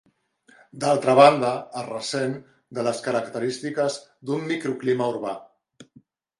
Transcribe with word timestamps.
D'altra 0.83 1.13
banda, 1.19 1.51
es 1.81 1.85
ressent 1.91 2.33
de 2.79 2.87
les 2.89 3.03
característiques 3.09 4.01
d'un 4.31 4.51
microclima 4.55 5.15
urbà. 5.17 5.39